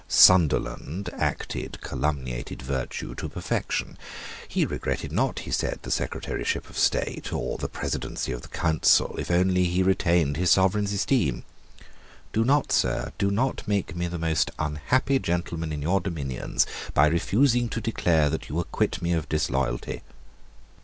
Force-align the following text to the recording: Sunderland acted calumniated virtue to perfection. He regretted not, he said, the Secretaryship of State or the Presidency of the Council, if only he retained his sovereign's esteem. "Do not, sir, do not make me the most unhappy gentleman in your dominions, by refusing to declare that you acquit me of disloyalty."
Sunderland 0.07 1.11
acted 1.15 1.77
calumniated 1.83 2.63
virtue 2.63 3.13
to 3.13 3.29
perfection. 3.29 3.99
He 4.47 4.65
regretted 4.65 5.11
not, 5.11 5.41
he 5.41 5.51
said, 5.51 5.77
the 5.83 5.91
Secretaryship 5.91 6.67
of 6.71 6.75
State 6.75 7.31
or 7.31 7.59
the 7.59 7.69
Presidency 7.69 8.31
of 8.31 8.41
the 8.41 8.47
Council, 8.47 9.15
if 9.19 9.29
only 9.29 9.65
he 9.65 9.83
retained 9.83 10.37
his 10.37 10.49
sovereign's 10.49 10.91
esteem. 10.91 11.43
"Do 12.33 12.43
not, 12.43 12.71
sir, 12.71 13.11
do 13.19 13.29
not 13.29 13.61
make 13.67 13.95
me 13.95 14.07
the 14.07 14.17
most 14.17 14.49
unhappy 14.57 15.19
gentleman 15.19 15.71
in 15.71 15.83
your 15.83 16.01
dominions, 16.01 16.65
by 16.95 17.05
refusing 17.05 17.69
to 17.69 17.79
declare 17.79 18.31
that 18.31 18.49
you 18.49 18.59
acquit 18.59 19.03
me 19.03 19.13
of 19.13 19.29
disloyalty." 19.29 20.01